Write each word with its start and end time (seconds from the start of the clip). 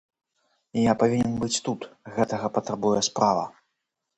Я 0.91 0.95
павінен 1.03 1.35
быць 1.43 1.59
тут, 1.69 1.85
гэтага 2.15 2.53
патрабуе 2.57 3.07
справа. 3.11 3.45